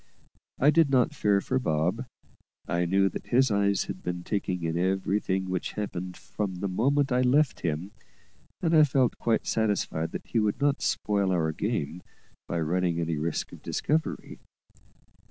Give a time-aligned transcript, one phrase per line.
[0.57, 2.05] I did not fear for Bob;
[2.67, 7.11] I knew that his eyes had been taking in everything which happened from the moment
[7.11, 7.91] I left him,
[8.63, 12.01] and I felt quite satisfied that he would not spoil our game
[12.47, 14.39] by running any risk of discovery.